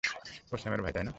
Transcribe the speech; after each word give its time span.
ও 0.51 0.55
স্যামের 0.57 0.81
ভাই, 0.81 0.93
তাই 0.93 1.03
না? 1.03 1.09